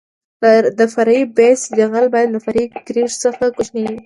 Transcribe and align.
د 0.77 0.79
فرعي 0.93 1.23
بیس 1.37 1.61
جغل 1.77 2.05
باید 2.13 2.29
له 2.33 2.39
فرعي 2.45 2.65
ګریډ 2.87 3.11
څخه 3.23 3.43
کوچنی 3.55 3.83
وي 3.89 3.97